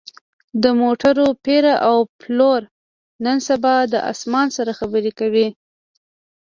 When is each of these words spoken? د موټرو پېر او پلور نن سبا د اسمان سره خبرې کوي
د 0.63 0.65
موټرو 0.81 1.27
پېر 1.45 1.65
او 1.89 1.97
پلور 2.19 2.61
نن 3.25 3.37
سبا 3.49 3.75
د 3.93 3.95
اسمان 4.11 4.47
سره 4.57 4.71
خبرې 4.79 5.11
کوي 5.19 5.47